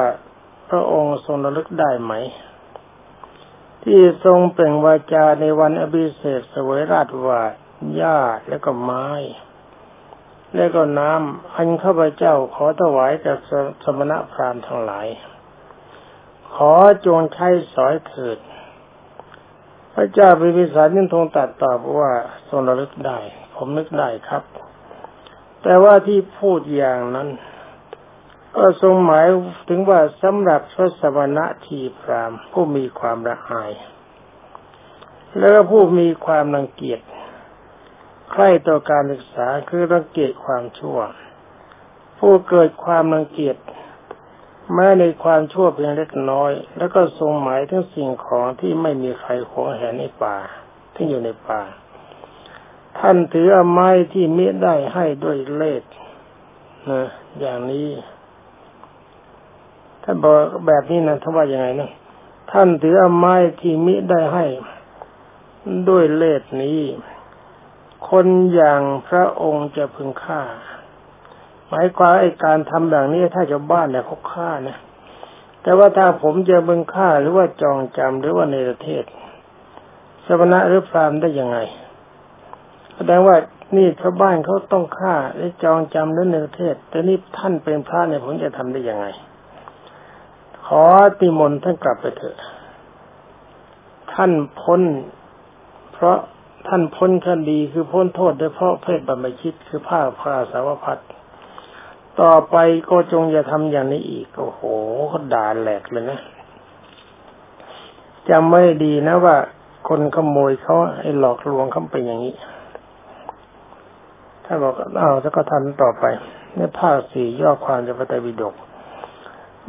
[0.70, 2.14] พระองค์ทรงระลึกได้ไหม
[3.84, 7.42] ที่ทรงเปล่งวาจาในวันอภิเษกสวยราชว่า
[7.96, 9.08] หญ้าแล้วก็ไม้
[10.56, 13.38] แล้วก็น้ำอันข้าพเจ้าขอถวายกับ
[13.84, 15.08] สมณพราหมณ์ทั้งหลาย
[16.56, 16.74] ขอ
[17.06, 18.38] จงใช้สอยเถิด
[19.94, 22.12] พระเจ้าพิพิสารนินทงตัดตอบว่า
[22.50, 23.20] ทรงระลึกได้
[23.56, 24.44] ผมนึกได้ครับ
[25.64, 27.30] แต่ว่าที่พูดอย่างนั้น
[28.56, 29.26] ก็ทรงหมาย
[29.70, 33.72] ถึงว่าสำหรับพระสมณะทีพรามผู้มีความระอาย
[35.38, 37.00] แล้วก็ผู้มีความรังเกียจ
[38.32, 41.00] ใคร่ต่อการศึกษาคือรังเกียจความชั่ว
[42.20, 43.58] ผู้เกิดความรังเกียจ
[44.74, 50.36] แม้ในความชั่วเพียงเล็กน้อย แล้วก็ทรงหมายถึงสิ่งของที่ไม่มีใครขวงแหนในป่า
[50.96, 51.62] ที่อยู่ในป่า
[53.00, 55.94] ท่านถืออไม้ที่มิได้ให้ด้วยเล่ห์
[56.90, 57.02] นะ
[57.40, 57.90] อย่างนี้
[60.04, 61.92] ท่านบอกแบบนี้นะท่านว่ายังไงนะ
[62.52, 64.46] ท่านถือเอาไม้ที่มิได้ให้
[65.90, 66.82] ด้วยเล่ห์นี้
[68.10, 70.42] คนอย่างพระองค์จะพึงฆ่า
[71.70, 74.78] หมายความไอ้การทำแบบนี้ถ้าชาวบ้านเนี่ยเขาฆ่านะ
[75.64, 79.04] แต่ว่าถ้าผมจะบึงฆ่าหรือว่าจองจำหรือว่าในประเทศ
[80.26, 81.58] สมณะหรือพรามได้ยังไง
[82.96, 83.36] แสดงว่า
[83.76, 89.06] นี่ชาวบ้านเขาต้องฆ่าและจองจำหรือในประเทศ แต่นี่ท่านเป็นพระเนี่ยผมจะทำได้ยังไง
[90.66, 90.84] ขอ
[91.20, 92.38] ติมนท่านกลับไปเถอะ
[94.14, 94.82] ท่านพ้น
[95.94, 96.18] เพราะ
[96.68, 101.00] ท่านพ้นคดีคือพ้นโทษโดยเพราะเพศบรรพชิตคือผ้าพาสาวพัด
[102.22, 102.56] ต่อไป
[102.90, 104.62] ก็จงอย่าทำอย่างนี้อีก โอ้โห
[105.10, 106.20] เขาด่าแหลกเลยนะ
[108.30, 109.36] จำไม่ดีนะว่า
[109.90, 112.36] คนขโมยเขาไอ้หลอกลวงเขาเป็นอย่างนี้
[114.46, 116.06] ถ้าบอกเอาแล้วก็ทำต่อไป
[116.56, 118.54] ในภาคสี่ย่อความจะพระไตรปิฎก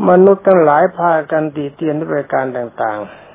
[0.09, 3.30] มนุษย์ทั้งหลายพากันตีเตียนด้วยการต่างๆ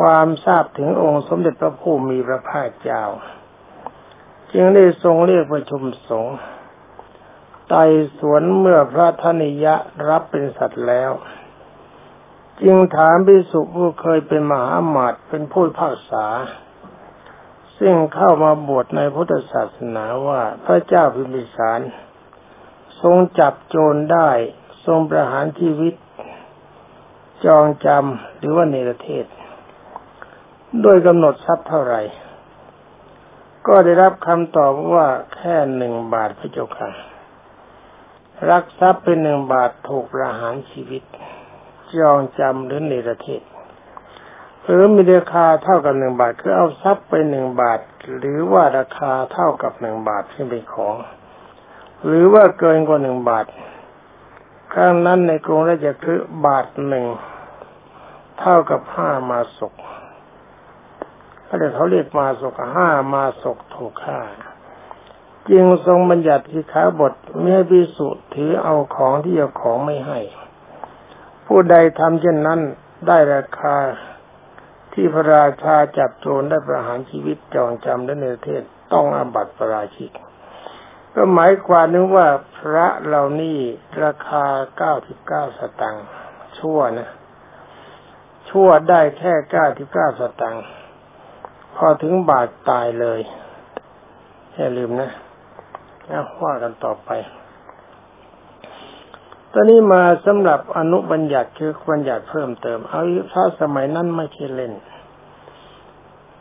[0.00, 3.04] ความทราบถึงองค์สมเด็จพระผู้มีพระภาคเจ้า
[4.52, 6.36] จึงได้ทรงเรียกประชุมสงฆ์
[7.68, 7.84] ไต่
[8.18, 9.74] สวนเมื่อพระธนิยะ
[10.08, 11.10] รับเป็นสัตว์แล้ว
[12.62, 16.26] จึงถามพิสุผู้เคยเป็นมหาหมาตเป็นผู้ภาษา
[17.78, 21.80] ซึ่งเข้ามาบวชในพุทธศาสนาว่าพระเจ้าพิมพิสาร
[23.00, 24.30] ทรงจับโจรได้
[24.86, 25.94] ทรงประหารชีวิต
[27.44, 29.26] จองจำหรือว่าเนรเทศ
[30.82, 32.00] โดยกำหนดทรัพย์เท่าไหร่
[33.66, 36.90] ก็ได้รับคำตอบว่าแค่หนึ่งบาทพระเจ้าค่ะ
[38.50, 41.02] รักทรัพย์เป็นหนึ่งบาทถูกประหารชีวิต
[41.98, 43.42] จองจำหรือเนรเทศ
[44.64, 47.80] หรือมีราคาเท่ากับหนึ่งบาท คือเอาทรัพย์ไปหนึ่งบาท
[48.18, 50.94] หรือว่าราคาเท่ากับหนึ่งบาทที่เป็นของ
[52.04, 53.46] หรือว่าเกินกว่าหนึ่งบาท
[54.72, 57.06] ครั้งนั้นในกรุงราชคฤห์บาทหนึ่ง
[58.38, 59.74] เท่ากับห้ามาศก
[61.52, 64.20] ก็เดี๋ยเขาเรียกมาศกห้ามาศกถูกฆ่า
[65.50, 70.20] จึงทรงบัญญัติที่ขาบทเมื่อพิสุถือเอาของที่เจ้าของไม่ให้
[71.46, 72.60] ผู้ใดทำเช่นนั้น
[73.06, 73.76] ได้ราคา
[74.92, 80.10] ที่พระราชาจับโจรได้ประหารชีวิตจองจำและเนรเทศต้องอาบัติประราชิก
[81.14, 83.58] ก็หมายความนึงว่าพระเหล่านี้
[84.04, 84.44] ราคา
[84.76, 86.06] เก้าสิบเก้าสตังค์
[86.58, 87.08] ชั่วนะ
[88.50, 90.64] ชั่วได้แค่เก้าสิบเก้าสตังค์
[91.76, 93.20] พอถึงบาทตายเลย
[94.56, 95.10] อย่าลืมนะ
[96.06, 97.10] แล้วว่ากันต่อไป
[99.52, 103.02] ตอนนี้มาสำหรับอนุบัญญัติคือบัญญัติเพิ่มเติม เอา
[103.32, 104.72] พระสมัยนั้นไม่ใช่เล่น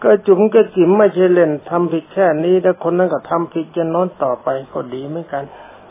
[0.04, 5.44] ก็จุ๋มก็จิ๋มไม่ใช่เล่นทำผิดแค่นี้แล้วคนนั้นก็ทำผิดจะน้นต่อไปก็ดีเหมือนกัน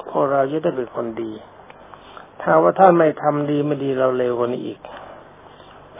[0.08, 1.30] พวกเราจะได้เป็นคนดี
[2.40, 4.78] ถ้าว่าท่านไม่ทำดีไม่ดีเราเลวกว่านี้อีก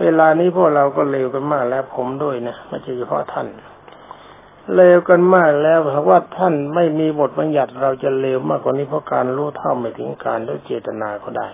[0.02, 3.46] เวลานี้พวกเราก็เลวกันมากแล้วผมด้วยนะไม่ใช่เฉพาะท่าน
[4.76, 11.48] เลวกันมากแล้วหากว่าท่านไม่มีบทบัญญัติเราจะเลวมากกว่านี้เพราะการรู้เท่าไม่ถึงการด้วยเจตนาก็ได้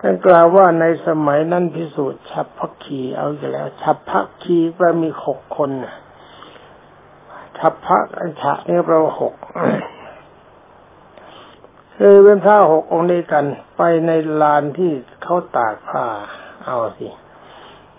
[0.00, 5.70] ท่านกล่าวว่าในสมัยนั้นพิสูจน์ฉับพักคีเอาอยู่แล้วฉับพักคีก็มีหกคน
[7.58, 9.34] ฉับพักอันฉะนี่เราหก
[11.98, 13.44] คือเป็นพระหกองค์ด้วยกัน
[13.76, 14.10] ไปใน
[14.42, 16.06] ลานที่เขาตากผ้า
[16.66, 17.08] เอาสิ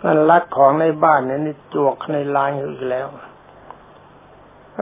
[0.03, 3.07] นั่นลักของในบ้านเนี่ยนี่จวกในลานอยู่แล้ว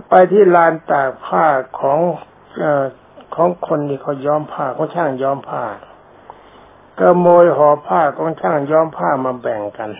[0.10, 1.46] ไปที่ลานตากผ้า
[1.80, 2.00] ของ
[2.62, 2.64] อ
[3.36, 5.64] ของคนที่เขาย้อมผ้าของช่างย้อมผ้า
[7.00, 9.92] ก็โมยห่อผ้าของช่างย้อมผ้ามาแบ่งกัน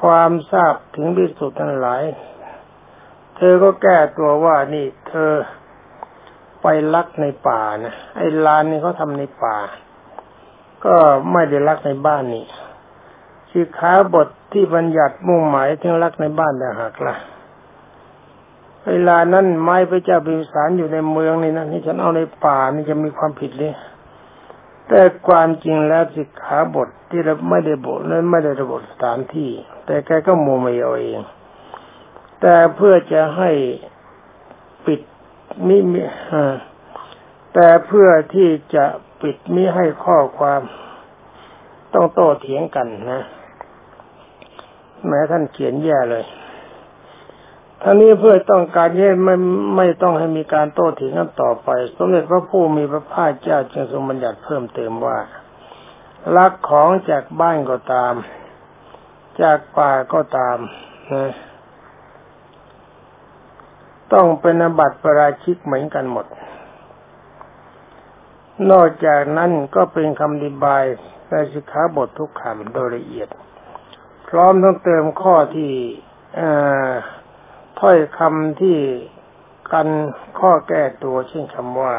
[0.00, 2.02] ความทราบถึงที่สุดทั้งหลาย
[3.36, 5.32] เธอก็แก้ตัวว่านี่เธอ
[6.62, 9.56] ไปลักในป่านะไอ้ลานนี่เขาทาในป่า
[10.86, 10.96] ก็
[11.32, 12.46] ไม่ได้ลักในบ้านนี่
[13.50, 17.16] สิขาบทที่บัญญัติมุ่งหมายถึงลักในบ้านแต่หักละ่ะ
[18.88, 23.74] เวลานั้นไม้พระเจ้าพิมสารอยู่ในเมืองนี่นะนี่ฉันเอาในป่านี่จะมีความผิดเลย
[24.88, 29.50] แต่ความจริงแล้วสิกขาบทที่เราไม่ได้บทนั้นไม่ได้ระบบสถานที่
[29.86, 31.20] แต่แกก็โมไม่เอาเอง
[32.40, 33.50] แต่เพื่อจะให้
[34.86, 35.00] ปิด
[35.66, 36.02] มิมิ
[37.54, 38.84] แต่เพื่อที่จะ
[39.20, 40.62] ปิดมิให้ข้อความ
[41.94, 43.22] ต้องโต้เถียงกันนะ
[45.06, 46.24] แม้ท่านเขียนแย่เลย
[47.82, 49.34] ทั้งนี้เพื่อต้องการให้ไม่
[49.76, 55.18] ไม่ต้องให้มีการโต้เถียงกันต่อไป สมเด็จพระผู้มีพระภาคเจ้าจึงทรงบัญญัติเพิ่มเติมว่า
[56.36, 58.14] ลักของจากบ้านก็ตาม
[59.42, 60.58] จากป่าก็ตาม
[61.12, 61.32] นะ
[64.12, 66.26] ต้องเป็นอบัติประราชิกเหมือนกันหมด
[68.70, 70.84] นอกจากนั้นก็เป็นคำอธิบาย
[71.28, 73.28] ในสิกขาบททุกคำโดยละเอียด
[74.28, 75.72] พร้อมต้องเติมข้อที่
[77.80, 78.78] ถ้อยคำที่
[79.72, 79.88] กัน
[80.38, 81.94] ข้อแก้ตัวเช่นคำว่า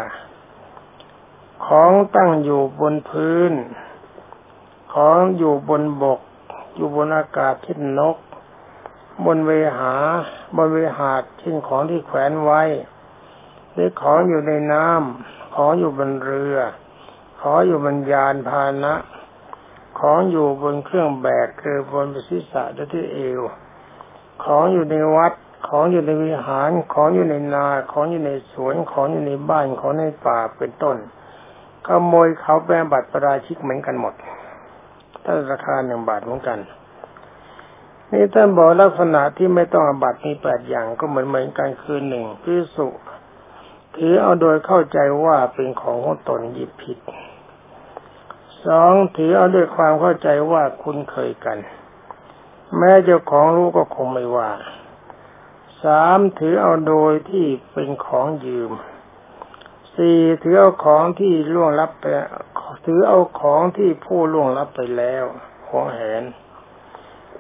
[1.66, 3.54] ของตั้งอยู่บนพื้น
[4.94, 6.20] ของอยู่บนบก
[6.76, 8.18] อยู่บนอากาศเช่นนก
[9.26, 9.94] บนเวหา
[10.56, 12.62] บนเวหาเช่นของที่แขวนไว้
[13.78, 16.58] หรือของอยู่ในน้ำของอยู่บนเรือ
[17.42, 18.94] ของอยู่บนยานพาหนะ
[20.00, 23.42] ของอยู่บนเครื่องแบกคือบนศีรษะและที่เอว
[24.44, 25.34] ของอยู่ในวัด
[25.70, 30.98] ของอยู่ในวิหาร ของอยู่ในนา ของอยู่ในสวน ของอยู่ในบ้าน ของในป่าเป็นต้น
[31.86, 34.14] ขโมยเขาแปลบัตรประราชิกเหมือนกันหมด
[35.24, 36.60] ถ้าราคาหนึ่งบาทเหมือนกัน
[38.12, 42.88] นี่ท่านบอกลักษณะที่ไม่ต้องอบัตมีแปดอย่างก็เหมือนเหมือนกันคือหนึ่งพิสุ
[43.98, 46.98] ถือเอาโดยเข้าใจว่าเป็นของของตนหยิบผิด
[48.66, 51.58] สองถือเอาด้วยความเข้าใจว่าคุ้นเคยกัน
[52.78, 54.52] แม้เจ้าของรู้ก็คงไม่ว่า
[55.84, 58.72] สามถือเอาโดยที่เป็นของยืม
[59.96, 62.06] สี่ถือเอาของที่ล่วงลับไป
[62.86, 65.24] ถือเอาของที่ผู้ล่วงลับไปแล้ว
[65.68, 66.24] ของแหน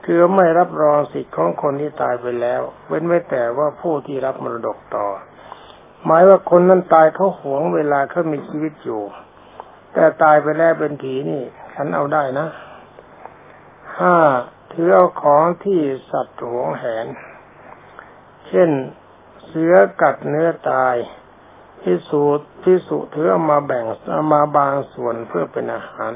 [0.06, 5.08] คือไม่รับรองสิทธิ์ของคนที่ตายไปแล้ว เว้นไว้แต่ว่าผู้ที่รับมรดกต่อ
[6.08, 9.02] หมายว่าคนนั้นตายเขาหวงเวลาเขามีชีวิตอยู่
[9.94, 11.42] แต่ตายไปแล้วเป็นผีนี่
[11.74, 12.48] ฉันเอาได้นะ
[14.00, 14.18] ห้า
[14.72, 17.08] ถือเอาของที่สัตว์หวงแหน
[18.48, 18.70] เช่น
[19.46, 20.96] เสือกัดเนื้อตาย
[21.82, 26.12] พิสูจน์พิสูจน์ถือเอามาแบ่งเอามาบางส่วนเพื่อเป็นอาหาร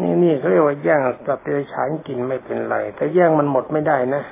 [0.00, 4.22] นี่นี่เขาเรียกว่าแย่งสัตว์เดรัจฉานกินไม่เป็นไร แต่แย่งมันหมดไม่ได้นะ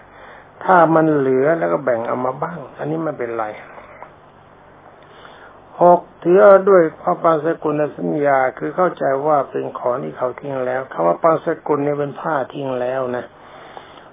[0.65, 3.47] ถ้ามันเหลือแล้วก็แบ่งเอามาบ้าง อันนี้ไม่เป็นไร
[5.83, 13.25] หกถือด้วยพระปาสกุลสัญญาคือเข้าใจว่าเป็นของที่เขาทิ้งแล้วคำว่าปาสกุลเนี่ยเป็นผ้าทิ้งแล้วนะ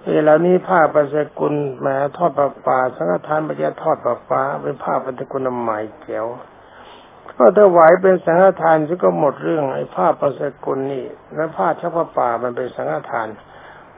[0.07, 6.27] เวลานี้ผ้าปัสกุลแหมทอดปลาปลาสังฆทานปัจจัยทอดปลาปลาเป็นผ้าปัสกุลใหม่เจ๋ว
[7.37, 11.05] ก็ถวายเป็นสังฆทานซึ่ก็หมดเรื่องไอ้ผ้าปัสกุลนี่
[11.35, 13.27] และผ้าชักป่ามันเป็นสังฆทาน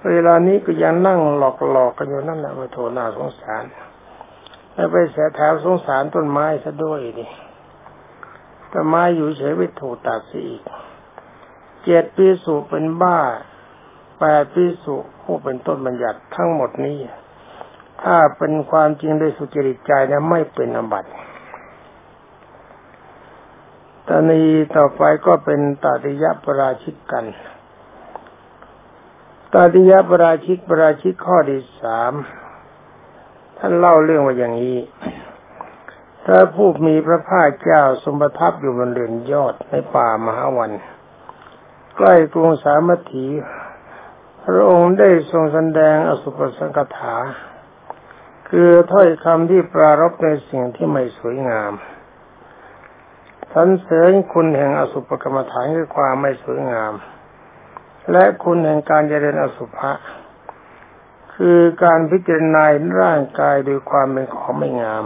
[0.09, 3.63] เวลานี้ก็ยังนั่งหลอกหลอกกันอยู่นั่นแหละมาโถนาสงสาร
[4.73, 7.25] แล้วไปเสียแถวสงสารต้นไม้ซะด้วยดิ
[8.71, 10.61] ต้นไม้อยู่เฉยไปถูกตัดสิอีก
[11.83, 13.19] เจ็ดปีสูบเป็นบ้า
[14.19, 16.99] แปดพิสุผู้เป็นต้นบัญญัติทั้งหมดนี้
[18.03, 21.11] ถ้าเป็นความจริงโดยสุจริตใจนะไม่เป็นอบัติ
[24.07, 27.25] ตอนนี้ต่อไปก็เป็นตติยะปราชิกกัน
[29.53, 32.13] ตาติยะปราชิกปราชิกข้อที่สาม
[33.57, 34.77] ท่านเล่าเรื่องว่าอย่างนี้
[36.25, 40.71] ถ้าผู้มีพระภาคเจ้าสมบัติอยู่บนเรือนยอดในป่ามหาวัน
[41.97, 43.27] ใกล้กรุงสามัคคี
[44.45, 47.15] พระองค์ได้ทรงแสดงอสุปสังกถา
[48.49, 51.71] คือถ้อยคำที่ปรารบในสิ่งที่ไม่สวยงาม
[53.53, 56.93] สันเสริญคุณแห่งอสุปกรรมฐานคือความไม่สวยงาม
[58.11, 59.91] และคุณแห่งการเจริญอสุภะ
[61.35, 62.65] คือการพิจารณา
[63.01, 65.03] ร่างกายโดยความเป็นของไม่งาม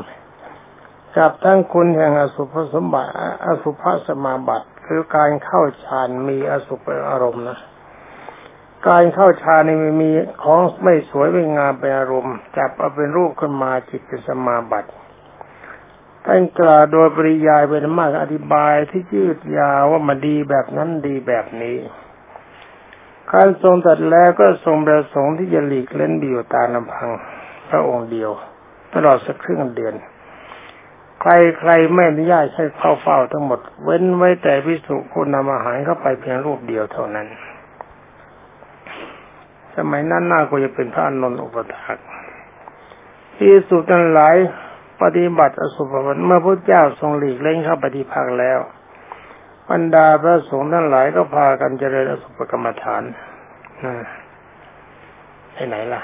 [1.17, 3.11] กับทั้งคุณแห่งอสุภสมบัติ
[3.45, 7.59] อสุภสมาบัติ คือการเข้าฌานมีอสุภอารมณ์นะ
[8.89, 10.11] การเข้าฌานนี่มี
[10.43, 14.89] ของไม่สวยไม่งามเป็นอารมณ์จับเอาเป็นรูปขึ้นมาจิตเป็นสมาบัติ
[16.25, 21.77] ท่านกล่าวโดยปริยายเป็นมากอธิบายที่ยืดยาวว่ามันดีแบบนั้นดีแบบนี้
[23.33, 27.09] การทรงตัดแล้วก็ทรงประสงค์ที่จะหลีกเล่นบิวตาลำพัง
[27.69, 28.31] พระองค์เดียว
[28.93, 29.95] ตลอดสักครึ่งเดือน
[31.27, 37.27] ใครใครไม่อนุญาตให้เข้าเฝ้าทั้งหมด เว้นไว้แต่พิสุคุณนำอาหารเข้าไปเพียงรูปเดียวเท่านั้น
[39.75, 41.97] สมัยนั้นน่าก็จะเป็นพระอนนท์อุปถาก
[43.35, 44.35] พิสุทั้งหลาย
[45.01, 48.59] ปฏิบัติอสุภวันเมื่อพระเจ้าทรงหลีกเล่นเข้าปฏิภาคแล้ว
[49.69, 53.03] บรรดาพระสงฆ์ทั้งหลายก็พากันเจริญอสุภกรรมฐาน
[55.53, 56.01] ไปไหนล่ะ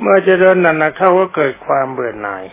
[0.00, 2.44] เมื่อเจริญนั่นนะเข้าก็เกิดความเบื่อหน่าย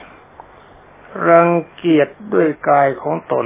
[1.28, 3.46] รังเกียจด้วยกายของตน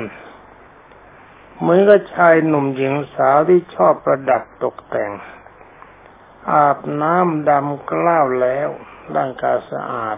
[1.60, 5.12] เหมือนกับชายหนุ่มหญิงสาวที่ชอบประดับตกแต่ง
[6.52, 8.70] อาบน้ำดำกล้าวแล้ว
[9.16, 10.18] ร่างกายสะอาด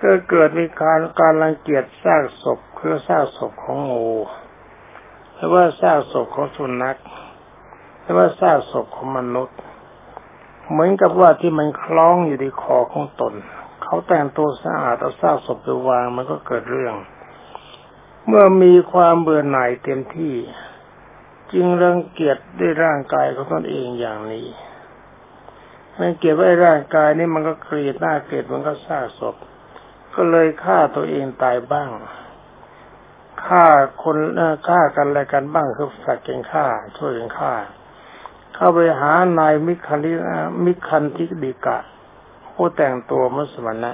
[0.00, 4.10] ก็เกิดมีการการรังเกียจซากศพคือซากศพของงู
[5.34, 7.00] หรือว่าซากศพของสุนัข
[8.00, 9.58] หรือว่าซากศพของมนุษย์
[10.70, 13.34] เหมือนกับว่าที่มันคล้องอยู่ที่คอของตน
[13.92, 16.94] เขาแต่งตัวสะอาดเอาซากศพไปวางมันก็เกิดเรื่อง
[18.26, 20.34] เมื่อมีความเบื่อหน่ายเต็มที่
[21.52, 24.46] จึงรังเกียจด้วยร่างกายของตนเองอย่างนี้
[26.00, 29.36] รังเกียจว่าร่างกายนี่มันก็เกลียดหน้าเกลียดมันก็ซากศพ
[30.14, 31.90] ก็เลยฆ่าตัวเองตายบ้าง
[33.46, 33.64] ฆ่า
[34.02, 34.18] คน
[34.68, 36.66] ฆ่ากันอะไรกันบ้างคือสัตว์เก่งฆ่า
[36.98, 37.52] ช่วยกันฆ่า
[38.54, 40.12] เข้าไปหานายมิคันทิ
[40.64, 41.78] มิคันทิดิกะ
[42.54, 43.92] ผู้แต่งตัวมุสมนะ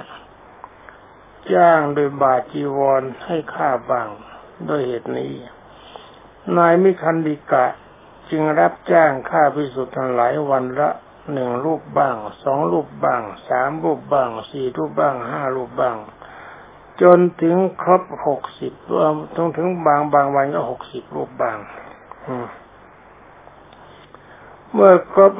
[1.53, 4.07] จ้างโดยบาจีวรให้ฆ่าบ้าง
[4.65, 5.33] โดยเหตุนี้
[6.57, 7.65] นายมิคันดิกะ
[8.29, 10.89] จึงรับจ้างฆ่าพิสุทธิ์ทั้งหลายวันละ
[11.33, 15.97] หนึ่งรูปบ้างสองรูปบ้างสามรูปบ้างสี่รูปบ้างห้ารูปบ้าง
[17.01, 21.57] จนถึงครบหกสิบรวมต้องถึงบางบางวันก็หกสิบรูปบ้าง
[24.71, 25.33] เมื่อครบ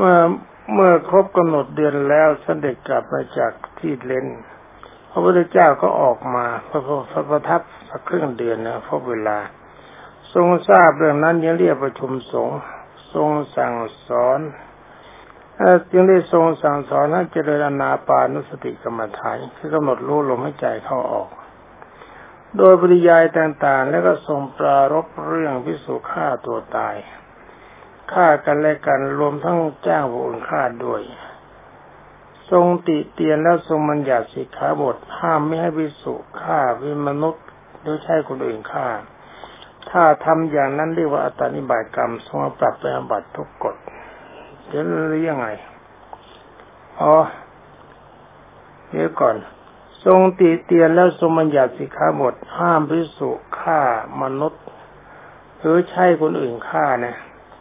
[0.74, 4.28] เมื่อครบกำหนดเดือนแล้วเสด็จกลับมาจากที่เลน
[5.12, 9.38] พระพุทธเจ้าก็ออกมาพระพระประทับสักครึ่งเดือนนะพบเวลา
[10.34, 12.60] ทรงทราบเรื่องนั้นยังเรียกประชุมสงฆ์
[13.14, 13.76] ทรงสั่ง
[14.08, 14.40] สอน
[15.92, 21.30] จึงได้ทรงสั่งสอนให้เจริญอนาปานุสติกรรมฐานคือกำหนดรู้ลมหายใจเข้าออก
[22.58, 26.96] โดยปริยายต่างๆ แล้วก็ทรงปรารบเรื่องพิสุฆ่าตัวตาย
[28.12, 31.02] ฆ่ากันและกันรวมทั้งจ้างผู้อื่นฆ่าด้วย
[32.52, 37.46] ทรงติเตียนแล้วทรงบัญญัติสิกขาบทห้ามไม่ให้พิสุฆ่าวิมนุษย์
[37.84, 38.88] โดยใช้คนอื่นฆ่า
[39.90, 43.76] ถ้าทำอย่างนั้นเรียกว่าอัตานิบายกรรมทรงปรับไปอบัตทุกกฎ
[44.68, 45.48] เดี๋ยวหรือยังไง
[47.02, 47.16] อ๋อ
[48.90, 49.36] เดี๋ยวก่อน
[50.06, 53.82] ทรงตีเตียนแล้วทรงบัญญัติสิกขาบทห้ามพิสุฆ่า
[54.22, 54.64] มนุษย์
[55.60, 57.16] หรือใช่คนอื่นฆ่านะ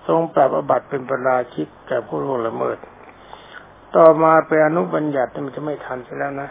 [0.08, 2.78] ทรงปรับอบัติเป็นประราชิกแก่ผู้ร่วงละเมิด
[3.96, 6.50] ต่อมาเป็นอนุบัญญัติมันจะไม่ทันซะแล้วนะ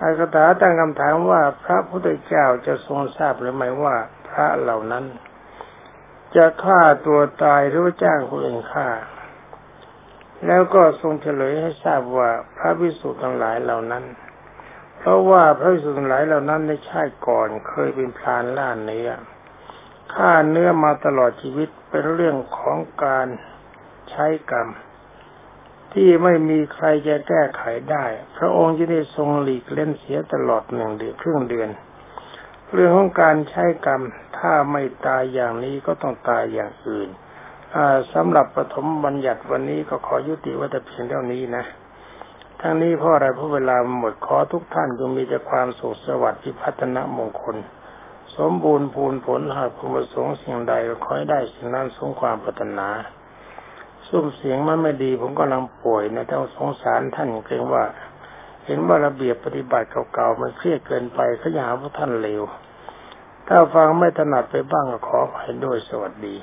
[0.00, 3.96] อาคาถาตั้งคำถามว่าพระพุทธเจ้าจะทรงทราบหรือไม่ว่า
[4.28, 5.04] พระเหล่านั้น
[6.36, 8.88] จะฆ่าตัวตายหรือว่าจ้างคนอื่นฆ่า
[10.46, 14.04] แล้วก็ทรงเฉลยให้ทราบว่าพระวิสุทธ์ทั้งหลายเหล่านั้น
[14.98, 19.10] เพราะว่าพระวิสุทธ์ทั้งหลายเหล่านั้นในชาติก่อนเคยเป็นพรานล่าเนื้อ
[20.14, 23.28] ฆ่าเนื้อมาตลอดชีวิตเป็นเรื่องของการ
[24.10, 24.68] ใช้กรรม
[25.92, 28.04] ที่ไม่มีใครจะแก้ไขได้
[28.36, 31.70] พระองค์จะได้ทรงหลีกเล่นเสียตลอดหนึ่งเดือนครึ่งเดือน
[32.72, 34.02] เรื่องของการใช้กรรม
[34.38, 37.08] ถ้าไม่ตายอย่างนี้ก็ต้องตายอย่างอื่น
[38.12, 41.64] สำหรับปฐมบัญญัติวันนี้ก็ขอยุติไว้แต่เพียงเท่านี้นะ
[42.60, 47.56] ทั้งนี้เพราะอะไรเพราะเวลาหมดขอทุกท่านจงมีแต่ความสุขสวัสดิ์พิพัฒนมงคล
[48.36, 52.88] สมบูรณ์พูนผลหากคุณประสงค์สิ่งใดก็ขอให้ได้สิ่งนั้นสงความปรารถนา
[54.06, 57.84] ซุ้มเสียงมันไม่ดีผมกำลังป่วยนะต้องสงสารท่านเกรงว่า
[58.64, 62.42] เห็นว่าระเบียบปฏิบัติเก่าๆมันเครียดเกินไปขยาว่าท่านเลว
[63.48, 66.36] ถ้าฟังไม่ถนัดไปบ้างก็ขออภัยด้วยสวัสดี